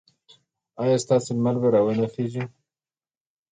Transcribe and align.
ایا 0.81 0.97
ستاسو 1.03 1.29
لمر 1.37 1.55
به 1.61 1.67
را 1.73 1.81
نه 2.01 2.07
خېژي؟ 2.13 2.43